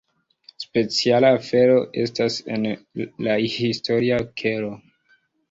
Speciala 0.61 1.29
afero 1.39 1.75
estas 2.05 2.39
en 2.55 2.65
la 3.27 3.37
historia 3.45 4.19
kelo. 4.43 4.75